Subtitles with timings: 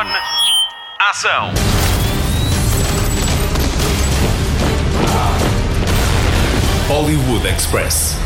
[0.00, 0.06] On.
[0.98, 1.52] Ação.
[6.88, 8.16] Hollywood Express.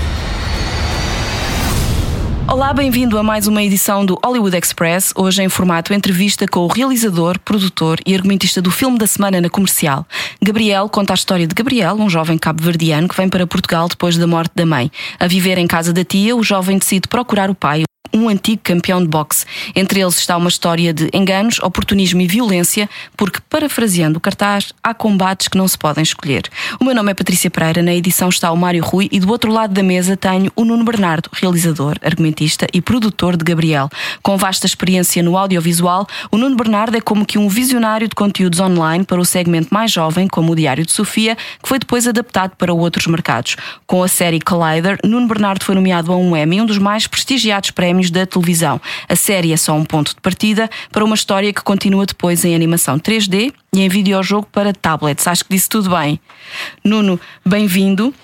[2.46, 6.68] Olá, bem-vindo a mais uma edição do Hollywood Express, hoje em formato entrevista com o
[6.68, 10.06] realizador, produtor e argumentista do filme da semana na comercial.
[10.41, 14.29] Gabriel conta a história de Gabriel, um jovem cabo-verdiano que vem para Portugal depois da
[14.29, 14.93] morte da mãe.
[15.18, 17.82] A viver em casa da tia, o jovem decide procurar o pai,
[18.14, 19.45] um antigo campeão de boxe.
[19.75, 24.95] Entre eles está uma história de enganos, oportunismo e violência, porque, parafraseando o cartaz, há
[24.95, 26.45] combates que não se podem escolher.
[26.81, 29.50] O meu nome é Patrícia Pereira, na edição está o Mário Rui e do outro
[29.50, 33.91] lado da mesa tenho o Nuno Bernardo, realizador, argumentista e produtor de Gabriel.
[34.22, 38.61] Com vasta experiência no audiovisual, o Nuno Bernardo é como que um visionário de conteúdos
[38.61, 42.53] online para o segmento mais jovem, como o Diário de Sofia, que foi depois adaptado
[42.56, 43.56] para outros mercados.
[43.86, 47.70] Com a série Collider, Nuno Bernardo foi nomeado a um Emmy, um dos mais prestigiados
[47.70, 48.81] prémios da televisão.
[49.08, 52.55] A série é só um ponto de partida para uma história que continua depois em
[52.55, 55.27] animação 3D e em videojogo para tablets.
[55.27, 56.20] Acho que disse tudo bem.
[56.84, 58.14] Nuno, bem-vindo.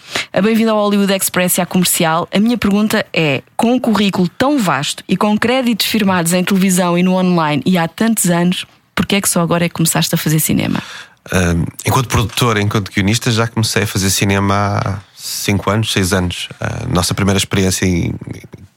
[0.42, 2.28] Bem-vindo ao Hollywood Express e à comercial.
[2.32, 6.96] A minha pergunta é: com um currículo tão vasto e com créditos firmados em televisão
[6.96, 10.14] e no online e há tantos anos, porquê é que só agora é que começaste
[10.14, 10.82] a fazer cinema?
[11.26, 16.48] Uh, enquanto produtor, enquanto guionista, já comecei a fazer cinema há 5 anos, 6 anos.
[16.58, 18.14] A nossa primeira experiência em,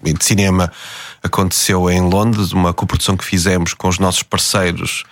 [0.04, 0.72] de cinema
[1.24, 5.04] aconteceu em Londres, uma coprodução que fizemos com os nossos parceiros,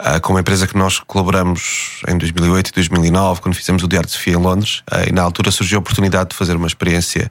[0.00, 4.08] uh, com uma empresa que nós colaboramos em 2008 e 2009, quando fizemos o Diário
[4.08, 7.30] de Sofia em Londres, uh, e na altura surgiu a oportunidade de fazer uma experiência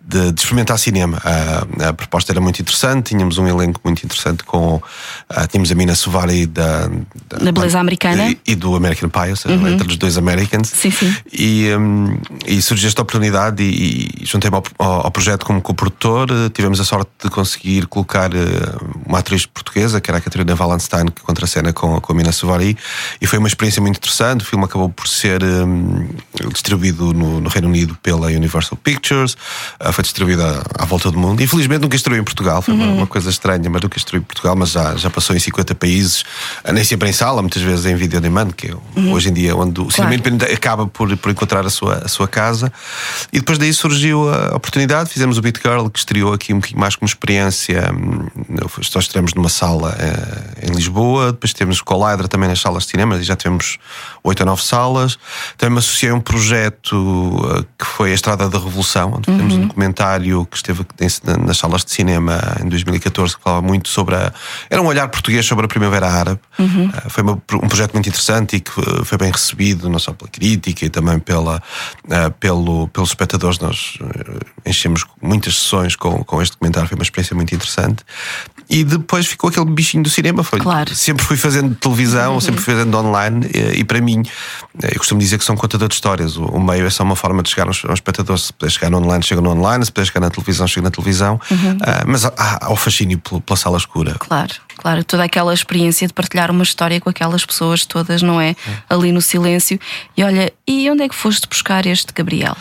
[0.00, 1.18] de, de experimentar cinema.
[1.18, 4.82] Uh, a proposta era muito interessante, tínhamos um elenco muito interessante com.
[5.48, 6.88] tínhamos a Mina Suvari da,
[7.28, 9.68] da, da beleza americana e, e, do American Pie, ou seja, uhum.
[9.68, 10.68] entre os dois Americans.
[10.68, 11.14] Sim, sim.
[11.32, 16.26] E, um, e surgiu esta oportunidade e, e juntei-me ao, ao, ao projeto como coprodutor.
[16.52, 18.38] Tivemos a sorte de conseguir conseguir colocar eh,
[19.06, 22.76] uma atriz portuguesa, que era a Catarina Valenstein, que contracena com, com a Mina Suvari,
[23.20, 24.42] e foi uma experiência muito interessante.
[24.42, 26.08] O filme acabou por ser um,
[26.52, 29.36] distribuído no, no, Reino Unido pela Universal Pictures,
[29.80, 31.42] uh, foi distribuído à, à, volta do mundo.
[31.42, 32.82] Infelizmente nunca estreou em Portugal, foi uhum.
[32.82, 35.74] uma, uma, coisa estranha, mas nunca estreou em Portugal, mas já, já passou em 50
[35.74, 36.24] países,
[36.72, 39.12] nem sempre em sala, muitas vezes em vídeo demand, que é uhum.
[39.12, 42.28] hoje em dia onde o cinema independente acaba por, por encontrar a sua, a sua
[42.28, 42.72] casa.
[43.32, 46.80] E depois daí surgiu a oportunidade, fizemos o Beat Girl, que estreou aqui um bocadinho
[46.80, 47.92] mais como experiência experiência.
[47.92, 48.28] Hum,
[48.58, 52.90] nós estivemos numa sala eh, em Lisboa, depois temos o Collider também nas salas de
[52.90, 53.78] cinema, e já tivemos
[54.22, 55.18] oito ou nove salas.
[55.58, 59.36] Também me associei a um projeto eh, que foi a Estrada da Revolução, onde uhum.
[59.36, 60.86] temos um documentário que esteve
[61.44, 64.32] nas salas de cinema em 2014, que falava muito sobre a.
[64.70, 66.40] Era um olhar português sobre a Primavera Árabe.
[66.58, 66.90] Uhum.
[66.94, 68.72] Eh, foi um projeto muito interessante e que
[69.04, 71.62] foi bem recebido, não só pela crítica e também pela,
[72.38, 73.58] pelo, pelos espectadores.
[73.58, 73.98] Nós
[74.64, 78.04] enchemos muitas sessões com, com este documentário, foi uma experiência muito interessante.
[78.68, 80.42] E depois ficou aquele bichinho do cinema.
[80.42, 80.94] Foi, claro.
[80.94, 82.40] Sempre fui fazendo televisão, uhum.
[82.40, 83.48] sempre fui fazendo online.
[83.54, 84.22] E, e, para mim,
[84.82, 86.36] eu costumo dizer que são contador de histórias.
[86.36, 88.44] O, o meio é só uma forma de chegar aos, aos espectadores.
[88.44, 89.84] Se puder chegar no online, chega no online.
[89.84, 91.40] Se puder chegar na televisão, chega na televisão.
[91.50, 91.76] Uhum.
[91.76, 94.16] Uh, mas há, há o fascínio pela, pela sala escura.
[94.18, 95.04] Claro, claro.
[95.04, 98.50] Toda aquela experiência de partilhar uma história com aquelas pessoas todas, não é?
[98.50, 98.56] é.
[98.88, 99.78] Ali no silêncio.
[100.16, 102.56] E olha, e onde é que foste buscar este Gabriel?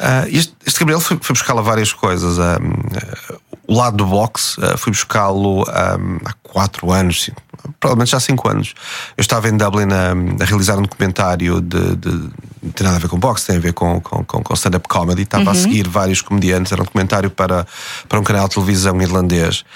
[0.00, 2.38] Uh, este, este, Gabriel foi, foi buscar lá várias coisas.
[2.38, 7.28] Uh, o lado do boxe, uh, fui buscá-lo um, há quatro anos,
[7.78, 8.72] provavelmente já há cinco anos.
[9.14, 12.10] Eu estava em Dublin a, a realizar um documentário de, de,
[12.62, 15.22] Não tem nada a ver com boxe, tem a ver com, com, com stand-up comedy.
[15.22, 15.50] Estava uhum.
[15.50, 17.66] a seguir vários comediantes, era um documentário para,
[18.08, 19.66] para um canal de televisão irlandês.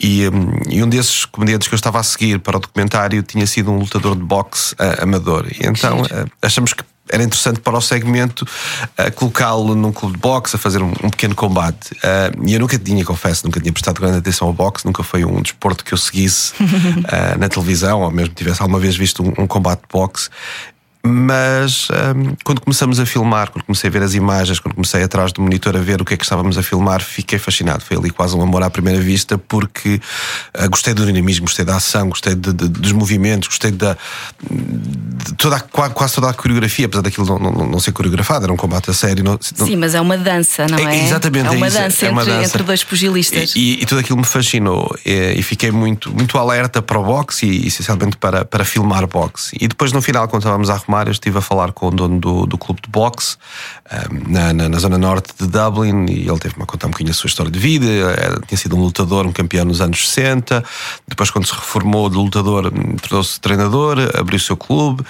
[0.00, 3.46] E um, e um desses comediantes que eu estava a seguir para o documentário tinha
[3.46, 5.46] sido um lutador de boxe amador.
[5.48, 5.98] E então
[6.40, 10.82] achamos que era interessante para o segmento uh, colocá-lo num clube de boxe, a fazer
[10.82, 11.92] um, um pequeno combate.
[11.94, 15.24] Uh, e eu nunca tinha, confesso, nunca tinha prestado grande atenção ao boxe, nunca foi
[15.24, 19.42] um desporto que eu seguisse uh, na televisão, ou mesmo tivesse alguma vez visto um,
[19.42, 20.30] um combate de boxe.
[21.04, 25.32] Mas um, quando começamos a filmar, quando comecei a ver as imagens, quando comecei atrás
[25.32, 27.82] do monitor a ver o que é que estávamos a filmar, fiquei fascinado.
[27.82, 30.00] Foi ali quase um amor à primeira vista, porque
[30.56, 33.96] uh, gostei do dinamismo, gostei da ação, gostei de, de, dos movimentos, gostei da.
[34.48, 38.52] De toda a, quase toda a coreografia, apesar daquilo não, não, não ser coreografado, era
[38.52, 39.24] um combate a sério.
[39.24, 40.98] Não, Sim, mas é uma dança, não é?
[40.98, 41.48] é exatamente.
[41.48, 43.56] É uma, é dança, é uma entre, dança entre dois pugilistas.
[43.56, 44.94] E, e, e, tudo aquilo me fascinou.
[45.04, 49.56] E, e, fiquei muito, muito alerta para o boxe e essencialmente para, para filmar boxe.
[49.60, 52.46] E depois no final, quando estávamos a arrumar estive a falar com o dono do,
[52.46, 53.36] do clube de boxe
[54.28, 57.14] na, na, na, zona norte de Dublin e ele teve-me a contar um bocadinho a
[57.14, 57.86] sua história de vida.
[57.86, 60.64] Era, tinha sido um lutador, um campeão nos anos 60.
[61.06, 62.72] Depois, quando se reformou de lutador,
[63.02, 65.04] tornou-se treinador, abriu o seu clube.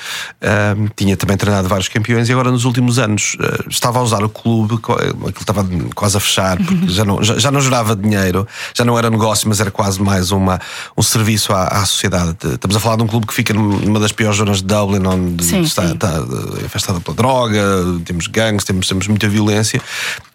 [0.96, 4.28] tinha também treinado vários campeões e agora, nos últimos anos, uh, estava a usar o
[4.28, 8.84] clube, aquilo estava quase a fechar, porque já não, já, já, não gerava dinheiro, já
[8.84, 10.60] não era negócio, mas era quase mais uma,
[10.96, 12.36] um serviço à, à sociedade.
[12.54, 15.44] Estamos a falar de um clube que fica numa das piores zonas de Dublin, onde
[15.44, 16.24] sim, está, está
[16.64, 17.62] afastada pela droga,
[18.04, 19.80] temos gangues, temos, temos muita violência.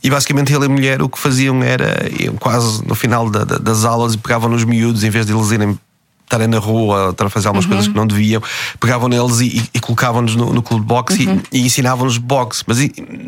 [0.03, 3.43] E basicamente ele e a mulher o que faziam era iam quase no final da,
[3.43, 5.77] da, das aulas e pegavam nos miúdos em vez de eles irem
[6.27, 7.71] estarem na rua a fazer algumas uhum.
[7.71, 8.43] coisas que não deviam,
[8.81, 11.41] pegavam neles e, e, e colocavam-nos no, no, clube de boxe uhum.
[11.51, 12.79] e, e ensinavam-nos boxe, mas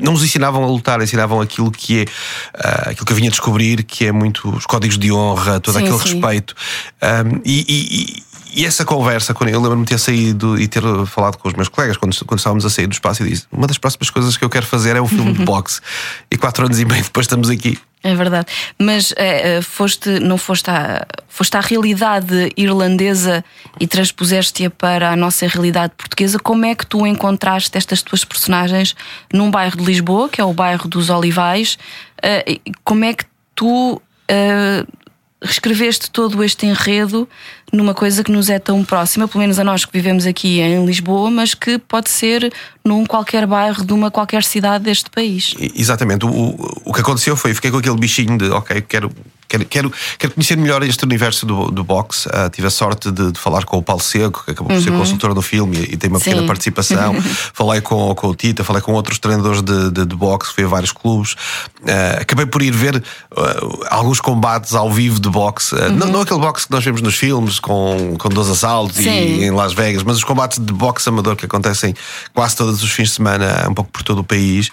[0.02, 3.84] não nos ensinavam a lutar, ensinavam aquilo que é uh, aquilo que eu vinha descobrir,
[3.84, 6.14] que é muito os códigos de honra, todo sim, aquele sim.
[6.14, 6.54] respeito.
[7.02, 8.24] Um, e,
[8.54, 11.68] e essa conversa, quando eu lembro-me de ter saído e ter falado com os meus
[11.68, 14.44] colegas quando, quando estávamos a sair do espaço, e disse: Uma das próximas coisas que
[14.44, 15.82] eu quero fazer é um filme de boxe.
[16.32, 17.78] E quatro anos e meio depois estamos aqui.
[18.02, 18.48] É verdade.
[18.78, 23.44] Mas é, foste, não foste à, foste à realidade irlandesa
[23.78, 26.40] e transpuseste-a para a nossa realidade portuguesa.
[26.40, 28.96] Como é que tu encontraste estas tuas personagens
[29.34, 31.78] num bairro de Lisboa, que é o bairro dos Olivais?
[32.20, 34.88] Uh, como é que tu uh,
[35.42, 37.28] reescreveste todo este enredo
[37.72, 40.86] numa coisa que nos é tão próxima, pelo menos a nós que vivemos aqui em
[40.86, 42.52] Lisboa, mas que pode ser
[42.84, 45.56] num qualquer bairro de uma qualquer cidade deste país.
[45.76, 46.26] Exatamente.
[46.26, 49.12] O, o que aconteceu foi, fiquei com aquele bichinho de, ok, quero
[49.50, 52.30] Quero, quero, quero conhecer melhor este universo do, do boxe.
[52.30, 54.84] Uh, tive a sorte de, de, falar com o Paulo Seco, que acabou por uhum.
[54.84, 56.26] ser consultor no filme e, e tem uma Sim.
[56.26, 57.16] pequena participação.
[57.52, 60.68] falei com, com o Tita, falei com outros treinadores de, de, de boxe, fui a
[60.68, 61.34] vários clubes.
[61.82, 65.74] Uh, acabei por ir ver uh, alguns combates ao vivo de boxe.
[65.74, 65.96] Uhum.
[65.96, 69.50] Não, não, aquele boxe que nós vemos nos filmes com, com 12 assaltos e, em
[69.50, 71.96] Las Vegas, mas os combates de boxe amador que acontecem
[72.36, 74.70] quase todos os fins de semana, um pouco por todo o país.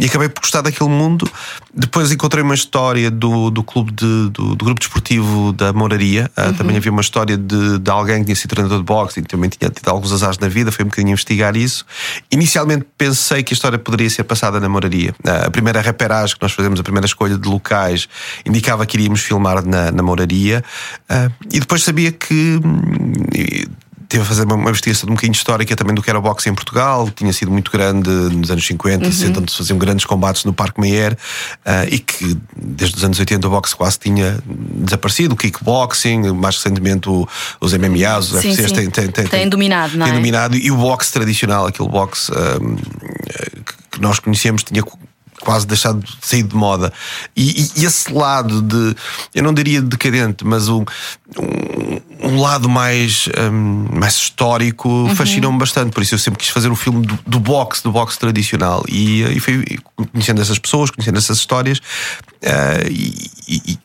[0.00, 1.30] e acabei por gostar daquele mundo.
[1.74, 6.30] Depois encontrei uma história do, do clube de, do, do, grupo desportivo da Moraria.
[6.36, 9.22] Uh, Também havia uma história de, de alguém que tinha sido treinador de boxe e
[9.22, 10.70] também tinha tido alguns azares na vida.
[10.70, 11.84] Foi um bocadinho investigar isso.
[12.30, 15.14] Inicialmente pensei que a história poderia ser passada na Moraria.
[15.24, 18.08] Uh, a primeira reperagem que nós fazemos, a primeira escolha de locais,
[18.46, 20.62] indicava que iríamos filmar na, na Moraria.
[21.10, 23.12] Uh, e depois sabia que hum,
[24.08, 26.48] teve a fazer uma, uma investigação um bocadinho histórica também do que era o boxe
[26.48, 29.10] em Portugal, tinha sido muito grande nos anos 50 uhum.
[29.10, 33.04] e 60, onde se faziam grandes combates no Parque Meyer, uh, e que desde os
[33.04, 37.28] anos 80 o boxe quase tinha desaparecido, o kickboxing, mais recentemente o,
[37.60, 40.12] os MMAs, os FCs têm, têm, têm, têm, dominado, não é?
[40.12, 42.76] dominado, e o boxe tradicional, aquele boxe um,
[43.90, 44.82] que nós conhecemos, tinha
[45.40, 46.92] quase deixado de sair de moda.
[47.36, 48.94] E, e, esse lado de,
[49.34, 50.84] eu não diria decadente, mas um,
[51.38, 55.14] um, um lado mais, um, mais histórico uhum.
[55.14, 55.92] fascinou-me bastante.
[55.92, 58.84] Por isso eu sempre quis fazer o filme do, do boxe, do boxe tradicional.
[58.88, 59.78] E, e fui
[60.12, 61.78] conhecendo essas pessoas, conhecendo essas histórias.
[61.78, 63.78] Uh, e, e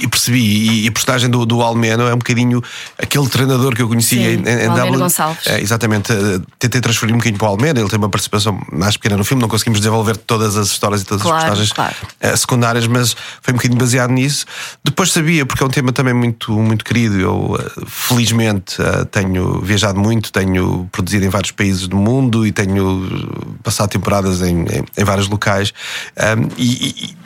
[0.00, 2.62] e percebi, e a personagem do, do Almeno é um bocadinho
[2.98, 4.98] aquele treinador que eu conhecia em, em Dublin.
[4.98, 5.46] Gonçalves.
[5.46, 8.96] É, exatamente, eh, tentei transferir um bocadinho para o Almeno, ele tem uma participação mais
[8.96, 11.94] pequena no filme, não conseguimos desenvolver todas as histórias e todas claro, as personagens claro.
[12.20, 14.46] Eh, secundárias, mas foi um bocadinho baseado nisso.
[14.84, 18.76] Depois sabia, porque é um tema também muito, muito querido, eu eh, felizmente
[19.10, 24.62] tenho viajado muito, tenho produzido em vários países do mundo e tenho passado temporadas em,
[24.62, 25.72] em, em vários locais.
[26.16, 27.16] Um, e, e e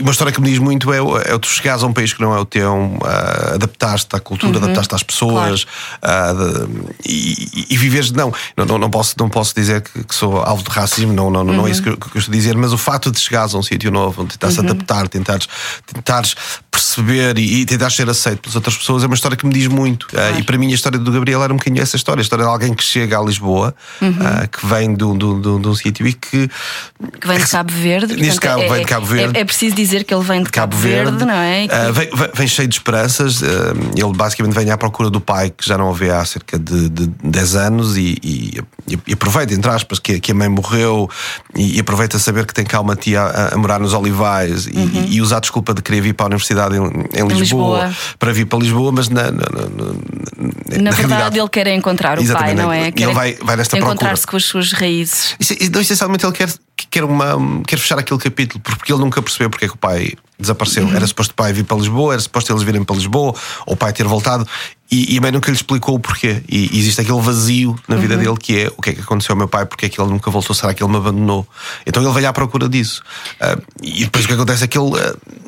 [0.00, 0.98] uma história que me diz muito é,
[1.32, 4.58] é tu chegares a um país que não é o teu, uh, adaptar-te à cultura,
[4.58, 4.64] uhum.
[4.64, 5.66] adaptar-te às pessoas
[6.00, 6.38] claro.
[6.38, 8.10] uh, de, e, e viveres.
[8.10, 11.40] Não, não, não, posso, não posso dizer que, que sou alvo de racismo, não, não,
[11.40, 11.52] uhum.
[11.52, 13.54] não é isso que eu, que eu, estou a dizer, mas o fato de chegares
[13.54, 14.64] a um sítio novo, tentares uhum.
[14.64, 15.48] adaptar, tentares,
[15.86, 16.34] tentares
[16.74, 19.68] perceber e, e tentar ser aceito pelas outras pessoas é uma história que me diz
[19.68, 20.08] muito.
[20.08, 20.34] Claro.
[20.34, 22.44] Uh, e para mim a história do Gabriel era um bocadinho essa história, a história
[22.44, 24.10] de alguém que chega a Lisboa, uhum.
[24.10, 26.50] uh, que vem de, de, de, de um sítio e que.
[27.20, 28.16] Que vem de Cabo Verde.
[28.16, 29.38] Neste cabo, é, vem de Cabo Verde.
[29.38, 31.64] É, é, preciso dizer que ele vem de Cabo, Cabo Verde, Verde, não é?
[31.66, 33.42] Uh, vem, vem, vem, cheio de esperanças.
[33.42, 36.88] ele basicamente vem à procura do pai que já não o vê há cerca de,
[36.88, 38.60] de 10 anos e, e,
[39.06, 41.08] e aproveita, entre aspas, que, que a mãe morreu
[41.54, 45.06] e, e aproveita saber que tem cá uma tia a, a morar nos Olivais uhum.
[45.08, 47.86] e, e, usa a desculpa de querer vir para a universidade em, em Lisboa.
[47.86, 52.18] Lisboa, para vir para Lisboa, mas na, na, na, na, na verdade ele quer encontrar
[52.18, 52.92] o pai, não é?
[52.92, 55.36] Quer ele vai, vai nesta encontrar-se com as suas raízes.
[55.38, 56.52] Isso, então, essencialmente ele quer,
[56.90, 60.12] quer, uma, quer fechar aquele capítulo, porque ele nunca percebeu porque é que o pai
[60.38, 60.84] desapareceu.
[60.84, 60.94] Uhum.
[60.94, 63.34] Era suposto o pai vir para Lisboa, era suposto eles virem para Lisboa,
[63.66, 64.46] ou o pai ter voltado,
[64.90, 66.42] e, e a mãe nunca lhe explicou o porquê.
[66.48, 68.22] E, e existe aquele vazio na vida uhum.
[68.22, 70.10] dele que é o que é que aconteceu ao meu pai, porque é que ele
[70.10, 71.46] nunca voltou, será que ele me abandonou?
[71.86, 73.02] Então ele vai à procura disso.
[73.40, 74.90] Uh, e depois o que acontece é que ele.
[74.90, 75.43] Uh,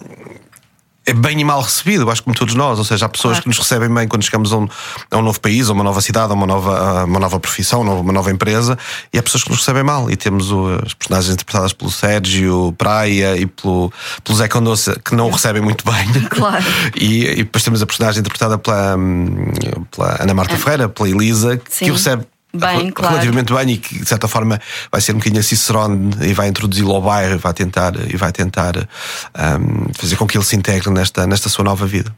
[1.07, 3.35] é bem e mal recebido, eu acho que como todos nós, ou seja, há pessoas
[3.35, 3.43] Claro.
[3.43, 4.69] que nos recebem bem quando chegamos a um,
[5.11, 7.83] a um novo país, a uma nova cidade, a uma nova, a uma nova profissão,
[7.83, 8.77] uma nova empresa,
[9.13, 10.11] e há pessoas que nos recebem mal.
[10.11, 10.49] E temos
[10.85, 13.93] as personagens interpretadas pelo Sérgio Praia e pelo,
[14.25, 16.07] pelo Zé Condoça, que não o recebem muito bem.
[16.29, 16.65] Claro.
[16.97, 19.53] E, e depois temos a personagem interpretada pela, hum,
[19.91, 21.91] pela Ana Marta Ferreira, pela Elisa, que Sim.
[21.91, 23.15] o recebe Bem, claro.
[23.15, 24.59] relativamente bem e que de certa forma
[24.91, 28.17] vai ser um bocadinho a Cicerone e vai introduzi-lo ao bairro e vai tentar, e
[28.17, 32.15] vai tentar hum, fazer com que ele se integre nesta, nesta sua nova vida.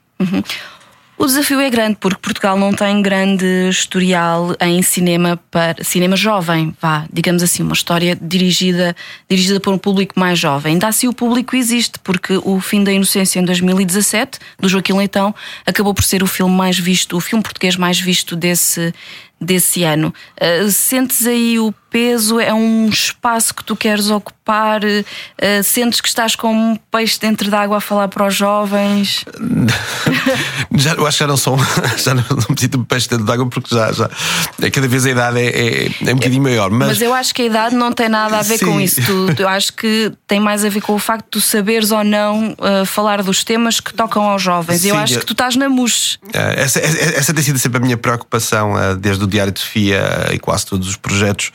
[1.19, 6.73] O desafio é grande porque Portugal não tem grande historial em cinema para cinema jovem,
[6.81, 8.95] vá, digamos assim, uma história dirigida
[9.29, 10.75] dirigida por um público mais jovem.
[10.75, 15.35] Ainda assim o público existe porque o Fim da Inocência em 2017 do Joaquim Leitão
[15.67, 18.95] acabou por ser o filme mais visto, o filme português mais visto desse
[19.41, 20.13] desse ano.
[20.41, 22.39] Uh, sentes aí o peso?
[22.39, 24.81] É um espaço que tu queres ocupar?
[24.85, 29.25] Uh, sentes que estás como um peixe dentro d'água a falar para os jovens?
[30.77, 31.57] Já, eu acho que já não sou,
[31.97, 34.09] já não, não me sinto peixe dentro de água porque já, já
[34.63, 36.71] é, cada vez a idade é, é, é um bocadinho maior.
[36.71, 38.67] Mas, Mas eu acho que a idade não tem nada a ver Sim.
[38.67, 39.01] com isso.
[39.03, 42.05] Tu- eu acho que tem mais a ver com o facto de tu saberes ou
[42.05, 44.85] não uh, falar dos temas que tocam aos jovens.
[44.85, 46.19] eu Sim, acho eu- que tu estás na mus.
[46.33, 50.29] Eh, Essa, essa essa tem sido sempre a minha preocupação, desde o Diário de Sofia
[50.33, 51.51] e quase todos os projetos,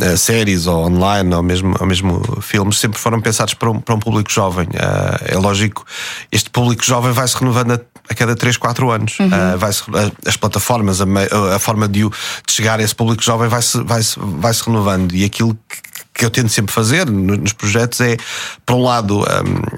[0.00, 3.94] eh, séries ou online ou mesmo, ou mesmo filmes, sempre foram pensados para um, para
[3.94, 4.68] um público jovem.
[4.74, 5.84] Eh, É lógico,
[6.30, 9.16] este público jovem vai se renovando a, a cada 3, 4 anos.
[9.58, 11.04] Vai-se- a- as plataformas, a,
[11.54, 12.10] a forma de, o-
[12.46, 15.14] de chegar a esse público jovem vai-se vai -se, vai -se renovando.
[15.14, 18.16] E aquilo que que eu tento sempre fazer no- nos projetos é,
[18.66, 19.24] por um lado, hum,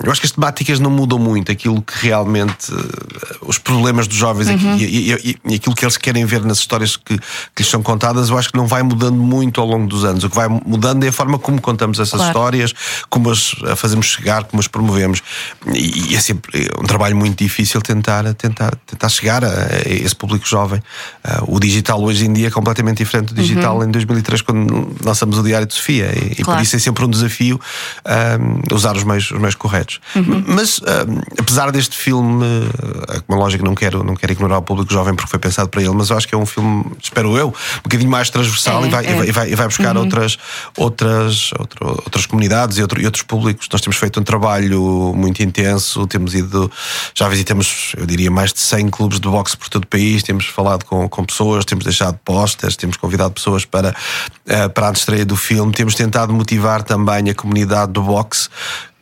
[0.04, 4.16] eu acho que as temáticas não mudam muito, aquilo que realmente eh, os problemas dos
[4.16, 7.22] jovens aqui- e, e- e- aquilo que eles querem ver nas histórias que, que
[7.62, 10.24] lhes são contadas, eu acho que não vai mudando muito ao longo dos anos.
[10.24, 12.26] O que vai mudando é a forma como contamos essas Claro.
[12.30, 12.74] histórias,
[13.08, 15.22] como as a fazemos chegar, como as promovemos.
[15.72, 20.14] E, e é sempre um trabalho muito difícil tentar, tentar, tentar chegar a, a esse
[20.16, 20.82] público jovem.
[21.22, 25.38] Ah, o digital hoje em dia é completamente diferente do digital em 2003, quando lançamos
[25.38, 26.10] o Diário de Sofia.
[26.30, 26.58] E, Claro.
[26.58, 27.60] por isso é sempre um desafio
[28.04, 30.00] ahm, usar os meios, os meios corretos.
[30.46, 32.44] Mas, ahm, apesar deste filme,
[33.26, 35.80] com uma lógica não quero, não quero ignorar o público jovem porque foi pensado para
[35.82, 38.86] ele, mas eu acho que é um filme, espero eu, um bocadinho mais transversal É,
[38.86, 39.10] e, vai, é.
[39.10, 40.38] e vai- e vai, e vai buscar outras,
[40.76, 43.68] outras, outro- outras comunidades e, outro- e outros públicos.
[43.72, 46.70] Nós temos feito um trabalho muito intenso, temos ido,
[47.14, 50.46] já visitamos, eu diria, mais de 100 clubes de boxe por todo o país, temos
[50.46, 53.94] falado com, com pessoas, temos deixado posters, temos convidado pessoas para,
[54.46, 58.48] eh, para a estreia do filme, temos tentado motivar também a comunidade do boxe.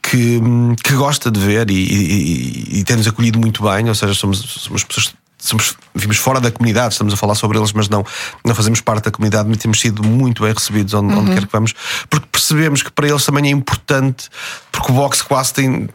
[0.03, 0.41] Que,
[0.83, 4.83] que gosta de ver e, e, e- tem-nos acolhido muito bem, ou seja, somos, somos
[4.83, 8.05] pessoas somos, vimos fora da comunidade, estamos a falar sobre eles, mas não,
[8.45, 11.53] não fazemos parte da comunidade, mas temos sido muito bem recebidos onde, onde quer que
[11.53, 11.75] vamos,
[12.09, 14.29] porque percebemos que para eles também é importante,
[14.71, 15.89] porque o boxe quase tem.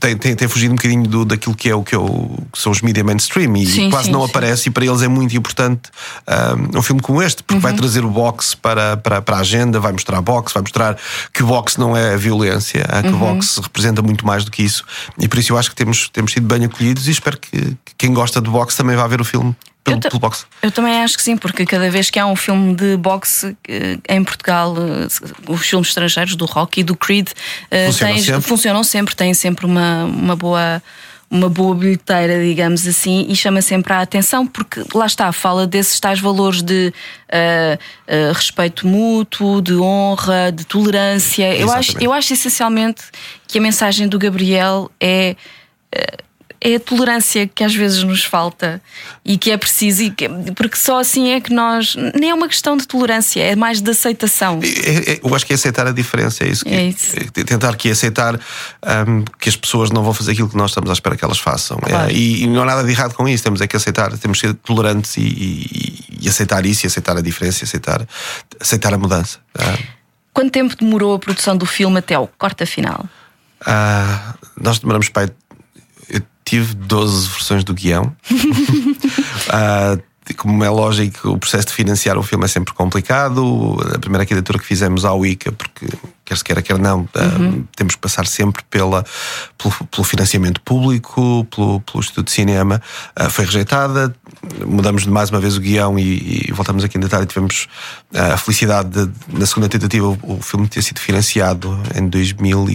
[0.00, 2.58] Tem, tem, tem fugido um bocadinho do, daquilo que é o que, é o, que
[2.58, 4.30] são os mídia mainstream e Sim, quase sim, não sim.
[4.30, 5.90] aparece, e para eles é muito importante
[6.74, 7.60] um, um filme como este, porque Uhum.
[7.60, 10.96] vai trazer o boxe para, para, para a agenda, vai mostrar boxe, vai mostrar
[11.32, 13.14] que o boxe não é violência, ah, que Uhum.
[13.14, 14.84] o boxe representa muito mais do que isso,
[15.18, 17.50] e por isso eu acho que temos, temos sido bem acolhidos e espero que,
[17.84, 19.54] que quem gosta de boxe também vá ver o filme
[19.84, 20.44] pelo, Eu pelo boxe.
[20.62, 23.98] Eu também acho que sim, porque cada vez que há um filme de boxe eh,
[24.08, 25.06] em Portugal, eh,
[25.48, 27.28] os filmes estrangeiros do Rocky e do Creed
[27.70, 28.42] eh, Funcionam tens- sempre.
[28.42, 30.82] funcionam sempre, têm sempre uma, uma boa.
[31.34, 35.98] Uma boa bilheteira, digamos assim, e chama sempre a atenção, porque lá está, fala desses
[35.98, 36.92] tais valores de
[37.26, 41.56] eh, eh, respeito mútuo, de honra, de tolerância.
[41.56, 43.00] Eu acho, eu acho essencialmente
[43.48, 45.34] que a mensagem do Gabriel é
[46.64, 48.80] é a tolerância que às vezes nos falta
[49.24, 51.96] e que é preciso, e que- porque só assim é que nós.
[52.18, 54.60] Nem é uma questão de tolerância, é mais de aceitação.
[54.62, 56.64] É- é- Eu acho que é aceitar a diferença, é isso.
[56.64, 57.16] que- É isso.
[57.18, 60.88] é tentar que aceitar hum, que as pessoas não vão fazer aquilo que nós estamos
[60.88, 61.78] à espera que elas façam.
[61.78, 62.10] Claro.
[62.10, 64.40] É, e, e não há nada de errado com isso, temos é que aceitar, temos
[64.40, 68.06] que ser tolerantes e, e- e aceitar isso, e aceitar a diferença, e aceitar,
[68.60, 69.38] aceitar a mudança.
[69.58, 69.76] Ah,
[70.32, 73.04] Quanto tempo demorou a produção do filme até ao corte final?
[73.66, 75.30] ah, nós demoramos para.
[76.52, 78.14] Tive 12 versões do guião.
[79.48, 79.98] Ah,
[80.36, 83.76] como é lógico, o processo de financiar o filme é sempre complicado.
[83.94, 85.86] A primeira candidatura que fizemos à UICA, porque
[86.24, 89.04] quer se queira, quer não, ah, temos que passar sempre pela,
[89.58, 92.80] pelo, pelo financiamento público, pelo, pelo Instituto de Cinema,
[93.16, 94.14] ah, foi rejeitada.
[94.64, 97.66] Mudamos mais uma vez o guião e, e voltamos a candidatar e tivemos
[98.14, 102.68] ah, a felicidade de, na segunda tentativa, o, o filme ter sido financiado em 2000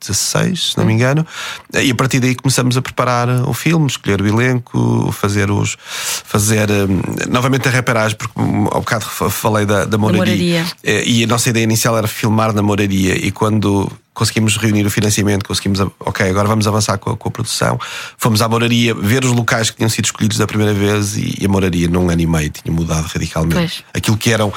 [0.00, 1.26] 16, se não me engano,
[1.74, 5.76] e a partir daí começamos a preparar o filme, escolher o elenco, fazer os
[6.24, 10.22] fazer hum, novamente a reparagem, porque hum, ao bocado fa- falei da, da moraria,
[10.62, 10.66] moraria.
[10.84, 14.90] Eh, e a nossa ideia inicial era filmar na moraria, e quando conseguimos reunir o
[14.90, 17.78] financiamento, conseguimos, ok, agora vamos avançar com a, com a produção.
[18.16, 21.46] Fomos à moraria ver os locais que tinham sido escolhidos da primeira vez e, e
[21.46, 23.54] a moraria num ano e meio tinha mudado radicalmente.
[23.54, 23.84] Pois.
[23.94, 24.52] Aquilo que eram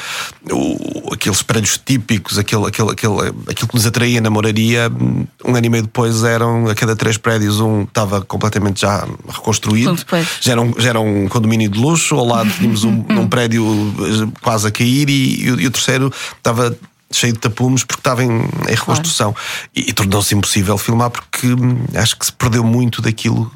[0.51, 4.91] o, aqueles prédios típicos, aquele, aquele, aquele, aquilo que nos atraía na moraria,
[5.46, 9.96] um ano e meio depois eram a cada três prédios, um estava completamente já reconstruído,
[10.41, 13.63] já era, um, já era um condomínio de luxo, ao lado tínhamos um, um prédio
[14.00, 16.75] eh, quase a cair e, e e o terceiro estava
[17.12, 19.36] cheio de tapumes porque estava em, em reconstrução.
[19.75, 23.51] E, e tornou-se impossível filmar porque hum, acho que se perdeu muito daquilo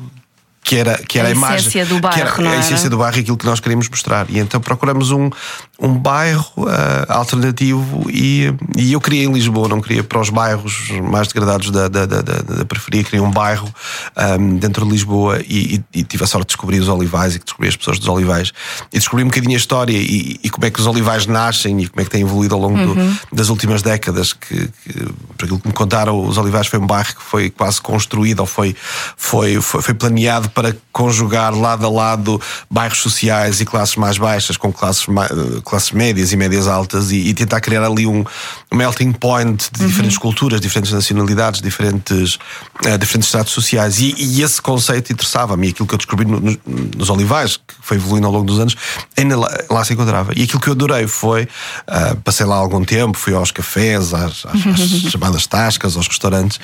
[0.65, 2.61] que era, que era A a, imagem essência do que era bairro, não a era?
[2.61, 4.25] essência do bairro e aquilo que nós queríamos mostrar.
[4.31, 5.29] E então procuramos um,
[5.79, 10.89] um bairro ah, alternativo e, e eu queria em Lisboa não queria para os bairros
[11.11, 13.67] mais degradados da, da, da, da, periferia queria um bairro
[14.15, 17.39] ah, dentro de Lisboa e, e- e tive a sorte de descobrir os Olivais e
[17.39, 18.51] que descobri as pessoas dos Olivais
[18.93, 21.87] e descobri um bocadinho a história e, e como é que os Olivais nascem e
[21.87, 23.17] como é que têm evoluído ao longo do- Uhum.
[23.33, 24.93] das últimas décadas que, que
[25.37, 28.45] por aquilo que me contaram os Olivais foi um bairro que foi quase construído ou
[28.45, 28.73] foi,
[29.17, 32.41] foi, foi, foi planeado para conjugar lado a lado
[32.71, 37.11] bairros sociais e classes mais baixas com classes, ma- eh, classes médias e médias altas
[37.11, 38.23] e, e tentar criar ali um
[38.73, 42.37] melting point de diferentes culturas, diferentes nacionalidades, diferentes,
[42.85, 43.99] eh, diferentes estratos sociais.
[43.99, 46.57] E, e esse conceito interessava-me e aquilo que eu descobri no- nos,
[46.97, 48.75] nos Olivais, que foi evoluindo ao longo dos anos,
[49.17, 50.31] ainda lá, lá se encontrava.
[50.35, 51.47] E aquilo que eu adorei foi,
[51.87, 56.59] ah, passei lá algum tempo, fui aos cafés, às, às- às chamadas tascas, aos restaurantes,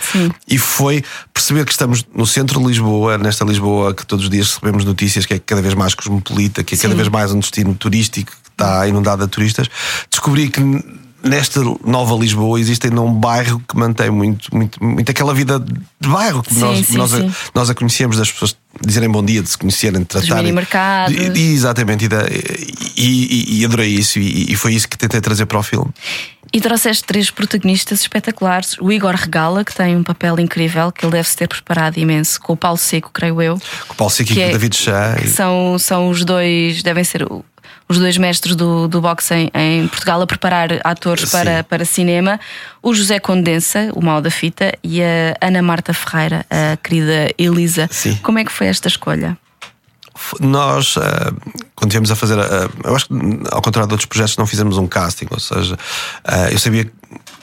[0.48, 1.04] e foi
[1.34, 5.26] perceber que estamos no centro de Lisboa, nesta Lisboa que todos os dias recebemos notícias
[5.26, 8.50] que é cada vez mais cosmopolita, que é cada vez mais um destino turístico que
[8.52, 9.68] está inundado de turistas,
[10.10, 10.62] descobri que
[11.24, 16.10] nesta nova Lisboa existe ainda um bairro que mantém muito, muito, muito aquela vida de
[16.10, 17.32] bairro que Sim, nós, sim, nós, a, sim.
[17.54, 20.38] nós a conhecemos das pessoas dizerem bom dia, de se conhecerem, de tratarem.
[20.38, 21.16] mini-mercados.
[21.16, 24.98] E- e- Exatamente, e, da- e- e- e adorei isso, e, e foi isso que
[24.98, 25.92] tentei trazer para o filme.
[26.54, 28.76] E trouxeste três protagonistas espetaculares.
[28.82, 32.42] O Igor Regala, que tem um papel incrível, que ele deve se ter preparado imenso,
[32.42, 33.62] com o Paulo Seco, creio eu.
[33.88, 35.16] Com o Paulo Seco e é- o David Chá.
[35.22, 37.26] que são, são os dois, devem ser
[37.92, 41.38] os dois mestres do, do boxe em, em Portugal a preparar atores Sim.
[41.38, 42.40] para, para cinema.
[42.82, 47.88] O José Condensa, o mal da fita, e a Ana Marta Ferreira, a querida Elisa.
[47.92, 48.16] Sim.
[48.24, 49.38] Como é que foi esta escolha?
[50.40, 51.34] Nós, ah,
[51.76, 53.14] quando viemos a fazer, ah, eu acho que
[53.52, 55.78] ao contrário de outros projetos, não fizemos um casting, ou seja,
[56.24, 56.90] ah, eu sabia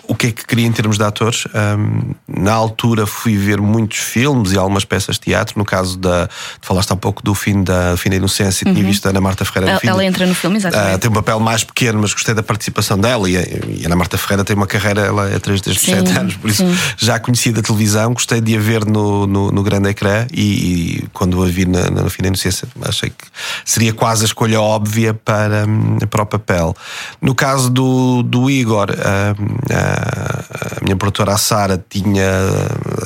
[0.09, 1.47] o que é que queria em termos de atores.
[1.55, 5.59] Ahm, na altura fui ver muitos filmes e algumas peças de teatro.
[5.59, 6.29] No caso da.
[6.63, 9.67] Falaste há pouco do fim da, fim da Inocência, tinha visto a Ana Marta Ferreira
[9.67, 10.95] no Ela, fim ela entra no filme, exatamente.
[10.95, 13.29] Ah, tem um papel mais pequeno, mas gostei da participação dela.
[13.29, 15.97] E a, e a Ana Marta Ferreira tem uma carreira, ela é atriz desde Sim,
[15.97, 16.79] 7 anos, por isso sim.
[16.97, 18.15] já a conheci da televisão.
[18.15, 21.91] Gostei de a ver no, no, no grande ecrã e, e quando a vi na,
[21.91, 23.27] na, no fim da Inocência, achei que
[23.63, 26.75] seria quase a escolha óbvia para, hum, para o papel.
[27.21, 32.31] No caso do, do Igor, hum, a, a minha produtora, a Sara, tinha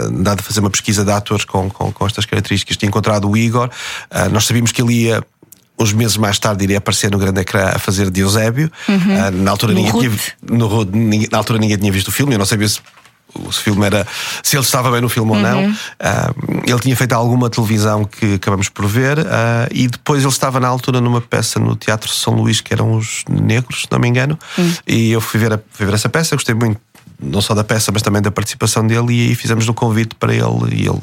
[0.02, 3.36] andado a fazer uma pesquisa de atores com, com, com estas características, tinha encontrado o
[3.36, 3.70] Igor.
[4.10, 5.22] Ah, nós sabíamos que ele ia.
[5.78, 8.70] Uns meses mais tarde iria aparecer no grande ecrã a fazer de Eusébio.
[8.88, 10.28] Ah, na altura No ninguém tinha, Ruth.
[10.48, 12.78] no na altura ninguém tinha visto o filme, eu não sabia se
[13.34, 14.06] o filme era
[14.42, 15.76] se ele estava bem no filme ou não.
[15.98, 16.32] Ah,
[16.66, 20.68] ele tinha feito alguma televisão que acabamos por ver, ah, e depois ele estava na
[20.68, 24.38] altura numa peça no Teatro São Luís, que eram os negros, se não me engano,
[24.86, 26.80] e eu fui ver, a- fui ver essa peça, gostei muito.
[27.22, 30.32] Não só da peça, mas também da participação dele, e aí fizemos o convite para
[30.34, 31.00] ele, e ele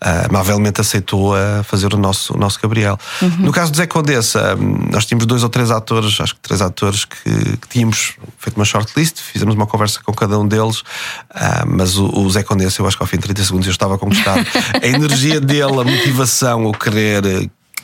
[0.00, 2.98] ah, amavelmente aceitou a fazer o nosso, o nosso Gabriel.
[3.38, 6.62] No caso do Zé Condessa, hum, nós tínhamos dois ou três atores, acho que três
[6.62, 10.82] atores, que, que tínhamos feito uma shortlist, fizemos uma conversa com cada um deles,
[11.30, 13.72] ah, mas o, o Zé Condessa, eu acho que ao fim de 30 segundos eu
[13.72, 14.44] estava conquistado.
[14.82, 17.22] a energia dele, a motivação, o querer.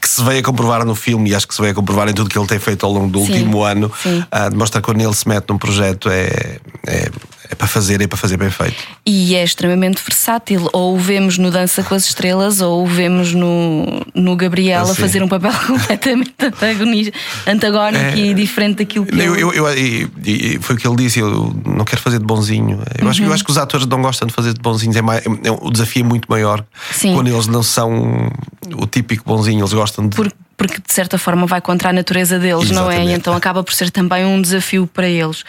[0.00, 2.14] Que se veio a comprovar no filme e acho que se veio a comprovar em
[2.14, 4.24] tudo que ele tem feito ao longo do Sim, último ano, sim.
[4.30, 7.10] ah, demonstra que quando ele se mete num projeto é, é,
[7.68, 8.76] fazer e é para fazer bem feito.
[9.06, 10.68] E é extremamente versátil.
[10.72, 14.90] Ou o vemos no Dança com as Estrelas, ou o vemos no, no Gabriel Ah,
[14.90, 15.00] a sim.
[15.00, 16.32] fazer um papel completamente
[17.46, 20.96] antagónico e diferente daquilo que Eu, ele- eu, eu- e- e foi o que ele
[20.96, 22.80] disse, eu não quero fazer de bonzinho.
[23.00, 23.28] Eu, acho, Uhum.
[23.28, 25.70] eu acho que os atores não gostam de fazer de bonzinhos, é mais, é- o
[25.70, 27.14] desafio é muito maior Sim.
[27.14, 28.30] quando eles não são
[28.76, 30.16] o típico bonzinho, eles gostam de.
[30.16, 32.94] Por- porque de certa forma vai contra a natureza deles, não é?
[32.94, 33.20] E Exatamente.
[33.20, 35.44] então acaba por ser também um desafio para eles.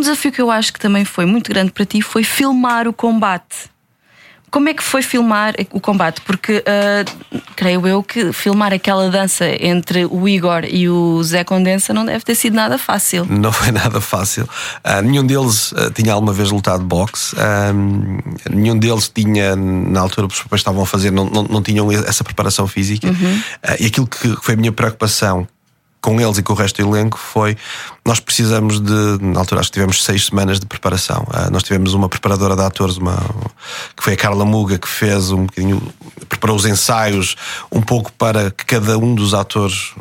[0.00, 2.92] Um desafio que eu acho que também foi muito grande para ti foi filmar o
[2.92, 3.68] combate.
[4.50, 6.22] Como é que foi filmar o combate?
[6.22, 7.04] Porque ah,
[7.54, 12.24] creio eu que filmar aquela dança entre o Igor e o Zé Condensa não deve
[12.24, 13.26] ter sido nada fácil.
[13.28, 14.48] Não foi nada fácil.
[14.82, 17.36] Ah, nenhum deles ah, tinha alguma vez lutado boxe.
[18.50, 21.92] Nenhum deles tinha, na altura, os papéis que estavam a fazer, não, não, não tinham
[21.92, 23.06] essa preparação física.
[23.06, 23.42] Uhum.
[23.78, 25.46] E aquilo que foi a minha preocupação
[26.00, 27.56] com eles e com o resto do elenco foi
[28.04, 31.22] nós precisamos de, na altura acho que tivemos seis semanas de preparação.
[31.28, 33.16] Uh, nós tivemos uma preparadora de atores, uma,
[33.96, 35.80] que foi a Carla Muga, que fez um bocadinho,
[36.28, 37.36] preparou os ensaios
[37.70, 39.92] um pouco para que cada um dos atores,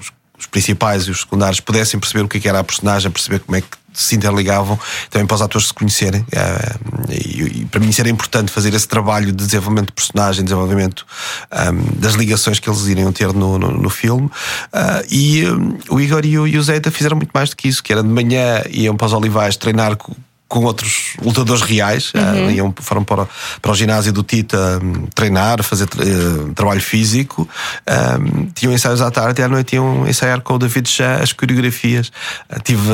[0.00, 3.56] os, os principais e os secundários, pudessem perceber o que era a personagem, perceber como
[3.56, 4.78] é que se interligavam,
[5.10, 6.24] também para os atores se conhecerem.
[6.32, 6.74] Eh,
[7.10, 11.06] e, e, para mim isso era importante fazer esse trabalho de desenvolvimento de personagem, desenvolvimento
[11.52, 14.26] um, das ligações que eles iriam ter no, no, no filme.
[14.26, 17.68] Uh, e um, o Igor e o, e o Zeta fizeram muito mais do que
[17.68, 20.14] isso, que era de manhã iam para os olivais treinar com
[20.48, 22.46] com outros lutadores reais, eh, uhum.
[22.46, 23.26] uh, iam, foram para,
[23.60, 27.48] para o ginásio do Tita um, treinar, fazer uh, trabalho físico,
[27.88, 31.32] um, tinham ensaios à tarde e à noite iam ensaiar com o David Chá as
[31.32, 32.12] coreografias.
[32.48, 32.88] Uh, tive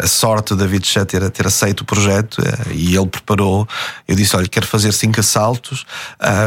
[0.00, 3.68] a, sorte do David Chá ter, ter aceito o projeto e ele preparou.
[4.06, 5.84] Eu disse: Olha, quero fazer cinco assaltos,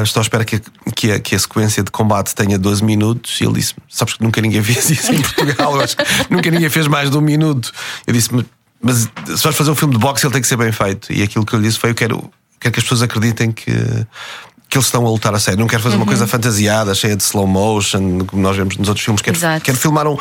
[0.03, 0.61] estou à espera que,
[0.95, 3.39] que, a, que a sequência de combate tenha 12 minutos.
[3.41, 6.69] E ele disse: Sabes que nunca ninguém fez isso em Portugal, acho que nunca ninguém
[6.69, 7.71] fez mais de um minuto.
[8.07, 8.29] Eu disse:
[8.81, 11.11] mas se vais fazer um filme de boxe, ele tem que ser bem feito.
[11.11, 13.71] E aquilo que eu lhe disse foi: eu quero, quero que as pessoas acreditem que,
[14.69, 15.59] que eles estão a lutar a sério.
[15.59, 16.03] Não quero fazer uhum.
[16.03, 19.21] uma coisa fantasiada, cheia de slow motion, como nós vemos nos outros filmes.
[19.21, 20.17] Quero, quero filmar um,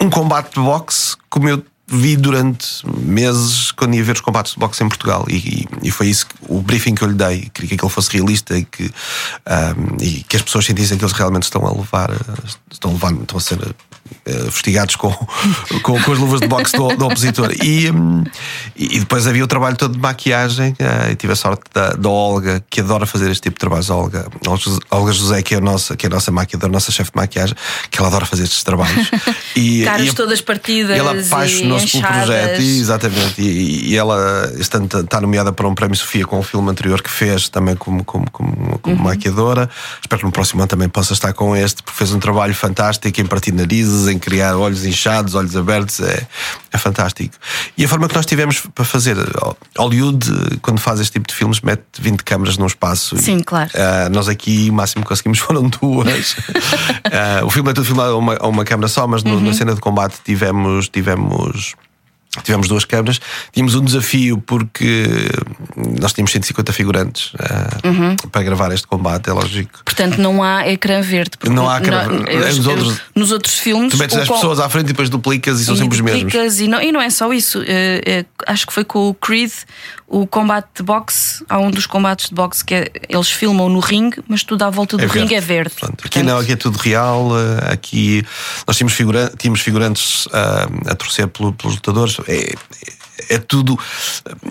[0.00, 4.58] um combate de boxe como eu vi durante meses quando ia ver os combates de
[4.58, 7.48] boxe em Portugal e, e, e foi isso que, o briefing que eu lhe dei
[7.54, 11.12] queria que ele fosse realista e que, um, e que as pessoas sentissem que eles
[11.12, 12.10] realmente estão a levar
[12.72, 13.58] estão a, levar, estão a ser
[14.26, 15.10] uh, fustigados com,
[15.82, 17.52] com, com, as luvas de boxe do, do opositor.
[17.62, 18.24] E, um,
[18.74, 20.70] e depois havia o trabalho todo de maquiagem.
[20.72, 23.90] Uh, e tive a sorte da, da, Olga, que adora fazer este tipo de trabalhos.
[23.90, 24.26] A Olga,
[24.90, 27.10] a Olga José, que é a nossa, que é a nossa maquiadora, a nossa chefe
[27.10, 27.56] de maquiagem,
[27.90, 29.10] que ela adora fazer estes trabalhos.
[29.56, 30.96] E, Caras e, todas partidas.
[30.96, 32.60] Ela apaixonou-se pelo projeto.
[32.60, 33.40] E, exatamente.
[33.40, 37.10] E, e ela está, está nomeada para um prémio Sofia com o filme anterior que
[37.10, 39.02] fez também como, como, como, como uhum.
[39.02, 39.70] maquiadora.
[40.00, 43.20] Espero que no próximo ano também possa estar com este, porque fez um trabalho fantástico
[43.20, 46.26] em partir narizes, em criar olhos inchados, olhos abertos, é,
[46.72, 47.34] é fantástico.
[47.76, 49.16] E a forma que nós tivemos para fazer,
[49.78, 53.16] Hollywood, quando faz este tipo de filmes, mete 20 câmaras num espaço.
[53.16, 53.70] Sim, claro.
[53.74, 56.32] Uh, nós aqui, o máximo que conseguimos foram duas.
[56.32, 59.40] uh, o filme é tudo filmado a uma, a uma câmara só, mas no, uhum.
[59.40, 60.88] na cena de combate tivemos.
[60.88, 61.74] tivemos
[62.42, 63.20] Tivemos duas câmaras,
[63.52, 65.06] tínhamos um desafio porque
[66.00, 68.16] nós tínhamos 150 figurantes uh, uhum.
[68.30, 69.80] para gravar este combate, é lógico.
[69.84, 71.32] Portanto, não há ecrã verde.
[71.44, 72.56] Não há ecrã verde.
[72.56, 73.92] Nos, outros, nos outros filmes.
[73.92, 76.60] Tu metes as pessoas à frente e depois duplicas e, e são sempre os mesmos.
[76.60, 77.60] E não, e não é só isso.
[77.60, 79.52] Uh, uh, acho que foi com o Creed
[80.08, 81.44] o combate de boxe.
[81.48, 84.70] Há um dos combates de boxe que é, eles filmam no ringue, mas tudo à
[84.70, 85.74] volta do é ringue é verde.
[85.78, 87.30] Portanto, aqui não, aqui é tudo real.
[87.70, 88.24] Aqui
[88.66, 92.18] nós tínhamos, figura, tínhamos figurantes a torcer pelos lutadores.
[92.28, 92.54] É,
[93.30, 93.78] é, tudo.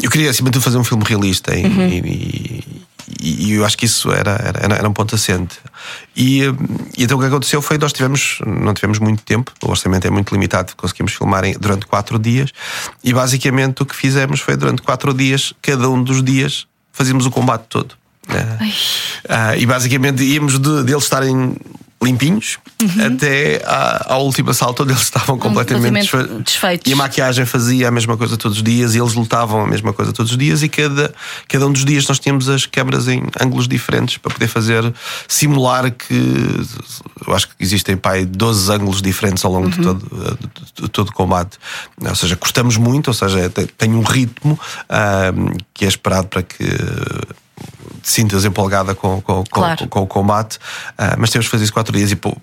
[0.01, 1.87] Eu queria acima de tudo fazer um filme realista e, uhum.
[1.87, 2.83] e,
[3.21, 5.57] e, eu acho que isso era, era, era um ponto assente.
[6.15, 6.41] E,
[6.97, 10.09] e, então o que aconteceu foi nós tivemos, não tivemos muito tempo, o orçamento é
[10.09, 12.51] muito limitado, conseguimos filmar em, durante quatro dias,
[13.03, 17.31] e basicamente o que fizemos foi durante quatro dias, cada um dos dias, fazíamos o
[17.31, 17.95] combate todo.
[18.27, 21.55] Uh, e basicamente íamos de, de eles estarem
[22.05, 23.07] limpinhos uhum.
[23.07, 26.89] até à, à, última salto onde eles estavam completamente, completamente desfeitos.
[26.89, 29.91] E a maquiagem fazia a mesma coisa todos os dias e eles lutavam a mesma
[29.93, 31.13] coisa todos os dias e cada,
[31.47, 34.93] cada um dos dias nós tínhamos as câmaras em ângulos diferentes para poder fazer
[35.27, 36.65] simular que
[37.27, 39.71] eu acho que existem pai 12 ângulos diferentes ao longo uhum.
[39.71, 41.57] de, todo, de, de, todo o combate.
[42.01, 46.63] Ou seja, cortamos muito, ou seja, tem um ritmo uh, que é esperado para que
[48.05, 49.79] sintas empolgada com, com, claro.
[49.79, 52.37] com, com, o combate, uh, mas temos que fazer isso quatro dias e pô,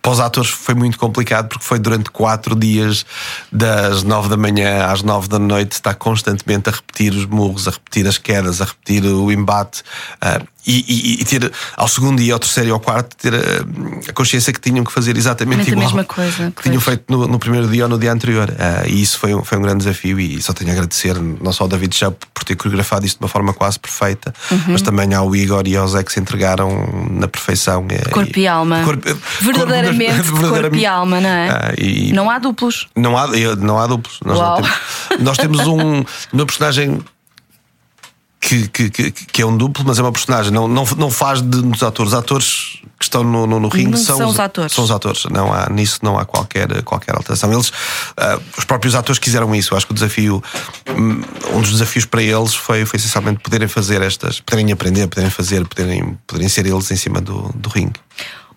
[0.00, 3.06] para os atores foi muito complicado porque foi durante quatro dias,
[3.50, 7.70] das nove da manhã às nove da noite, está constantemente a repetir os murros, a
[7.70, 9.82] repetir as quedas, a repetir o embate.
[10.22, 13.38] Uh, e, e, e, ter ao segundo dia, ao terceiro e ao quarto, ter a,
[14.08, 17.26] a consciência que tinham que fazer exatamente igual a mesma coisa, que tinham feito no,
[17.26, 18.48] no, primeiro dia ou no dia anterior.
[18.48, 20.20] Uh, e isso foi um, foi um grande desafio.
[20.20, 23.24] E só tenho a agradecer não só ao David Chap por ter coreografado isto de
[23.24, 24.60] uma forma quase perfeita, uhum.
[24.68, 27.84] mas também ao Igor e ao Zé que se entregaram na perfeição.
[28.12, 28.84] Corpo e alma.
[28.84, 29.18] Corpo,
[29.52, 31.48] verdadeiramente, corpo, verdadeiramente corpo e alma, não é?
[31.48, 32.88] Uh, e não há duplos.
[32.96, 33.26] Não há,
[33.58, 34.20] não há duplos.
[34.24, 37.02] Nós, temos, nós temos um, um personagem
[38.42, 40.52] que, que, que, é um duplo, mas é uma personagem.
[40.52, 42.12] Não, não, não faz de nos atores.
[42.12, 44.72] Os atores que estão no, no, no ringue são, são, os atores.
[44.72, 45.24] São os atores.
[45.26, 47.52] Não há, nisso não há qualquer, qualquer alteração.
[47.52, 49.72] Eles, uh, os próprios atores quiseram isso.
[49.72, 50.42] Eu acho que o desafio,
[51.54, 55.66] um dos desafios para eles foi, foi essencialmente poderem fazer estas, poderem aprender, poderem fazer,
[55.66, 58.00] poderem, poderem ser eles em cima do, do ringue.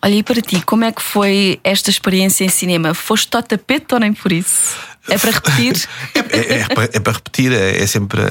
[0.06, 2.94] Olha, e para ti, como é que foi esta experiência em cinema?
[2.94, 4.76] Foste ao tapete ou nem por isso?
[5.10, 5.90] É para repetir?
[6.14, 8.22] é, é, é, para, é, para, repetir, é, é, sempre.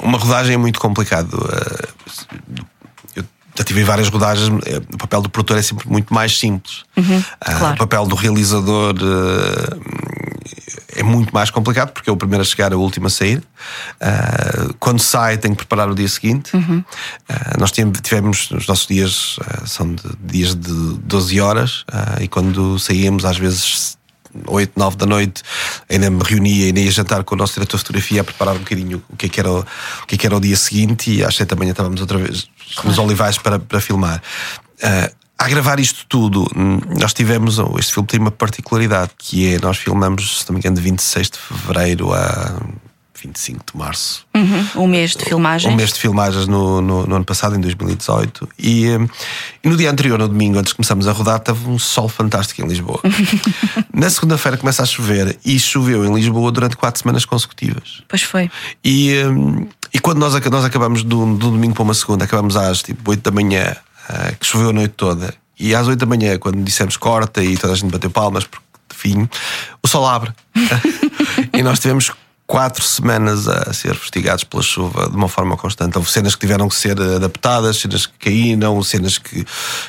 [0.00, 1.38] Uma rodagem é muito complicado.
[1.52, 1.88] Eh,
[3.14, 3.24] eu
[3.56, 6.82] já tive várias rodagens, eh, o papel do produtor é sempre muito mais simples.
[7.40, 7.74] Ah, claro.
[7.74, 10.23] O papel do realizador eh,
[10.94, 13.42] é muito mais complicado porque é o primeiro a chegar, é o último a sair.
[14.00, 16.50] Ah, quando sai, tem que preparar o dia seguinte.
[17.28, 21.84] Ah, nós tivemos, os nossos dias ah, são de, dias de 12 horas
[22.20, 23.96] e quando saíamos, às vezes.
[24.48, 25.44] 8, 9 da noite,
[25.88, 28.58] ainda me reunia, ainda ia jantar com o nosso diretor de fotografia a preparar um
[28.58, 31.08] bocadinho o que é que era o, o, que é que era o dia seguinte
[31.08, 32.48] e às 7 da manhã estávamos outra vez
[32.82, 34.20] nos olivais para, para filmar.
[34.82, 35.08] Ah,
[35.44, 37.58] a gravar isto tudo, hum, nós tivemos.
[37.78, 41.30] Este filme tem uma particularidade que é: nós filmamos, se não me engano, de 26
[41.30, 42.60] de fevereiro a
[43.22, 44.26] 25 de março.
[44.34, 45.72] Uhum, um mês de filmagens.
[45.72, 48.48] Um mês de filmagens no, no, no ano passado, em 2018.
[48.58, 49.06] E, hum,
[49.62, 52.62] e, no dia anterior, no domingo, antes de começarmos a rodar, estava um sol fantástico
[52.62, 53.00] em Lisboa.
[53.92, 58.02] Na segunda-feira começa a chover e choveu em Lisboa durante quatro semanas consecutivas.
[58.08, 58.50] Pois foi.
[58.82, 62.82] E, hum, e quando nós, nós acabamos do, do domingo para uma segunda, acabamos às
[62.82, 63.76] tipo 8 da manhã,
[64.08, 67.56] uh, que choveu a noite toda, e às 8 da manhã, quando dissemos corta e
[67.56, 69.28] toda a gente bateu palmas, porque fim,
[69.82, 70.32] o sol abre.
[71.52, 72.12] e nós tivemos
[72.46, 75.96] quatro semanas a ser fustigados pela chuva de uma forma constante.
[75.96, 79.46] Houve cenas que tiveram que ser adaptadas, cenas que caíram, cenas que, que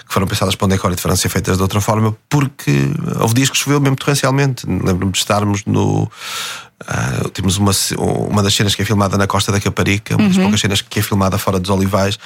[0.08, 3.34] foram pensadas para um decor e tiveram que ser feitas de outra forma, porque houve
[3.34, 4.65] dias que choveu mesmo torrencialmente.
[4.65, 6.10] Lembro-me de estarmos no.
[6.84, 7.71] Uh, temos uma,
[8.30, 10.99] uma das cenas que é filmada na Costa da Caparica, uma das poucas cenas que
[10.99, 12.19] é filmada fora dos Olivais,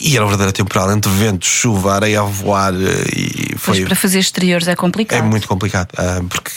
[0.00, 3.80] e era uma verdadeira temporal entre vento, chuva, areia a voar e foi.
[3.80, 5.18] Mas para fazer exteriores é complicado.
[5.18, 5.88] É muito complicado,
[6.28, 6.50] porque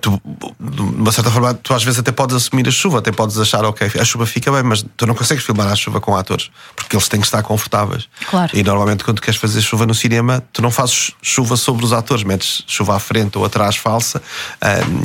[0.00, 0.20] tu,
[0.60, 3.64] de uma certa forma, tu às vezes até podes assumir a chuva, até podes achar,
[3.64, 6.96] ok, a chuva fica bem, mas tu não consegues filmar a chuva com atores, porque
[6.96, 8.08] eles têm que estar confortáveis.
[8.28, 8.50] Claro.
[8.54, 12.24] E normalmente quando queres fazer chuva no cinema, tu não fazes chuva sobre os atores,
[12.24, 14.22] metes chuva à frente ou atrás falsa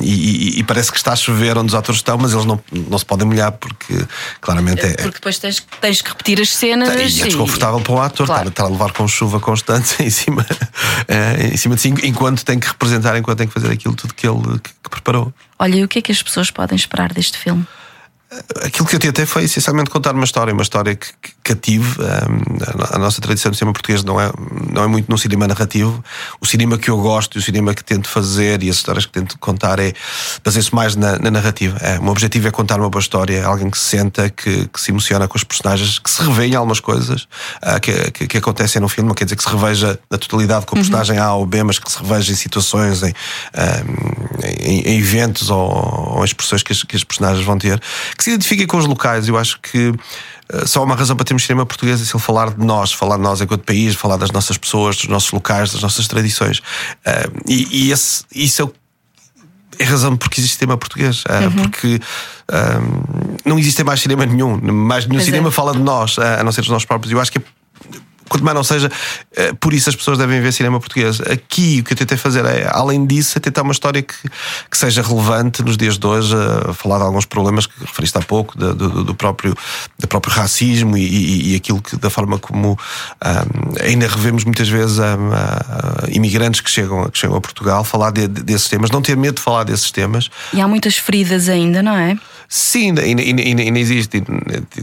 [0.01, 2.59] e, e, e, parece que está a chover onde os atores estão, mas eles não,
[2.71, 4.05] não se podem molhar porque
[4.41, 4.93] claramente é.
[4.93, 6.89] Porque depois tens, tens que repetir as cenas.
[6.89, 8.49] E é desconfortável para o ator Claro.
[8.49, 10.45] estar, a levar com chuva constante em cima,
[11.07, 14.13] eh, em cima de si, enquanto tem que representar, enquanto tem que fazer aquilo tudo
[14.13, 15.33] que ele que, que preparou.
[15.59, 17.65] Olha, e o que é que as pessoas podem esperar deste filme?
[18.61, 22.01] Aquilo que eu tentei foi essencialmente contar uma história, uma história que, que cative.
[22.01, 24.29] Um, a nossa tradição do cinema português não é,
[24.69, 26.03] não é muito no cinema narrativo.
[26.41, 29.13] O cinema que eu gosto e o cinema que tento fazer e as histórias que
[29.13, 29.93] tento contar é
[30.43, 31.77] baseia-se mais na, na narrativa.
[31.81, 34.81] É, o meu objetivo é contar uma boa história, alguém que se senta, que, que
[34.81, 37.27] se emociona com os personagens, que se revê em algumas coisas
[37.63, 39.07] uh, que, que, que, acontecem no filme.
[39.07, 41.79] Não quer dizer que se reveja na totalidade com o personagem A ou B, mas
[41.79, 46.73] que se reveja em situações, em, um, em, em eventos ou, ou, em expressões que
[46.73, 47.81] as, que as personagens vão ter
[48.17, 49.27] que se identifiquem com os locais.
[49.27, 52.23] Eu acho que uh, só há uma razão para termos cinema português é se ele
[52.23, 55.71] falar de nós, falar de nós enquanto país, falar das nossas pessoas, dos nossos locais,
[55.71, 56.59] das nossas tradições.
[56.59, 58.73] Uh, e, e esse, isso é o
[59.79, 61.23] é a razão porque existe cinema português.
[61.25, 61.51] Uh, uhum.
[61.51, 61.99] Porque
[63.45, 64.59] não existe mais cinema nenhum.
[64.59, 65.51] Mais nenhum Pois cinema é.
[65.51, 67.11] fala de nós, a não ser dos nossos próprios.
[67.11, 67.41] Eu acho que é
[68.27, 68.91] quanto mais não seja,
[69.35, 71.21] eh, por isso as pessoas devem ver cinema português.
[71.21, 74.15] Aqui o que eu tentei fazer é, além disso, é tentar uma história que,
[74.69, 76.35] que seja relevante nos dias de hoje,
[76.67, 79.55] a falar de alguns problemas que referiste há pouco, do, do, do próprio,
[79.97, 84.69] do próprio racismo e, e, e, aquilo que, da forma como um, ainda revemos muitas
[84.69, 88.91] vezes um, uh, imigrantes que chegam, que chegam a Portugal, falar de, de, desses temas,
[88.91, 90.29] não ter medo de falar desses temas.
[90.53, 92.17] E há muitas feridas ainda, não é?
[92.49, 93.21] Sim, ainda,
[93.79, 94.23] existe.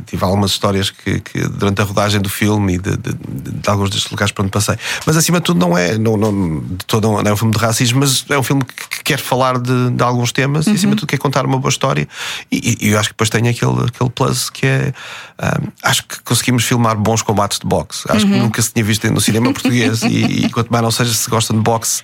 [0.07, 3.89] Tive algumas histórias que, que, durante a rodagem do filme e de, de, de, alguns
[3.89, 4.77] destes locais por onde passei.
[5.07, 7.59] Mas acima de tudo, não é, não, não, de todo, não é um filme de
[7.59, 8.63] racismo, mas é um filme
[9.03, 10.73] que quer falar de, de alguns temas uhum.
[10.73, 12.09] e acima de tudo quer contar uma boa história.
[12.51, 14.93] E, e, eu acho que depois tem aquele, aquele plus que é.
[15.41, 18.05] Um, acho que conseguimos filmar bons combates de boxe.
[18.09, 18.33] Acho uhum.
[18.33, 21.29] que nunca se tinha visto no cinema português e, e, quanto mais não seja, se
[21.29, 22.03] gostam de boxe,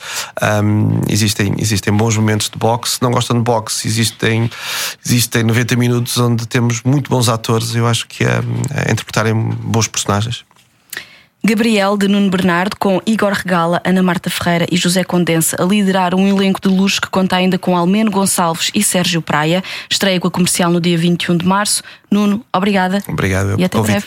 [0.62, 2.96] um, existem, existem bons momentos de boxe.
[2.96, 4.50] Se não gostam de boxe, existem,
[5.04, 8.42] existem 90 minutos onde temos muito bons atores, eu acho que é,
[8.74, 10.44] é interpretarem bons personagens.
[11.42, 16.14] Gabriel de Nuno Bernardo com Igor Regala, Ana Marta Ferreira e José Condensa a liderar
[16.14, 19.64] um elenco de luxo que conta ainda com Almeno Gonçalves e Sérgio Praia.
[19.90, 21.82] Estreia com a comercial no dia 21 de março.
[22.10, 23.02] Nuno, obrigada.
[23.08, 23.58] Obrigado.
[23.58, 24.04] E até convite.
[24.04, 24.06] breve.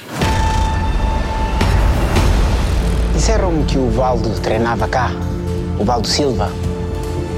[3.16, 5.12] Disseram-me que o Valdo treinava cá.
[5.80, 6.52] O Valdo Silva.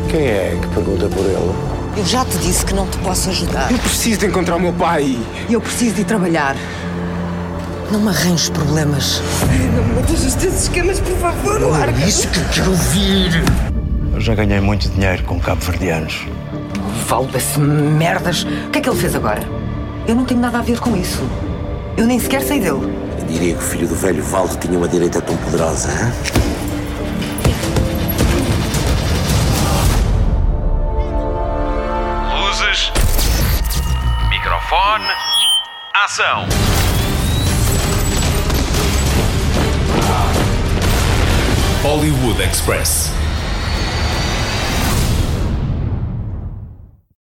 [0.10, 1.75] Quem é que pergunta por ele?
[1.97, 3.71] Eu já te disse que não te posso ajudar.
[3.71, 5.17] Eu preciso de encontrar o meu pai.
[5.49, 6.55] E eu preciso de ir trabalhar.
[7.91, 9.21] Não me arranjes problemas.
[9.76, 12.04] Não me metas os teus esquemas, por favor, larga.
[12.04, 13.43] É isso que eu quero ouvir.
[14.13, 16.26] Eu já ganhei muito dinheiro com cabo-verdianos.
[17.08, 18.43] Valdo desse merdas.
[18.43, 19.41] O que é que ele fez agora?
[20.08, 21.21] Eu não tenho nada a ver com isso.
[21.95, 22.93] Eu nem sequer sei dele.
[23.19, 26.12] Eu diria que o filho do velho Valdo tinha uma direita tão poderosa, hein?
[32.34, 32.91] Luzes.
[34.30, 35.06] Microfone.
[35.93, 36.45] Ação.
[41.86, 43.14] Hollywood Express.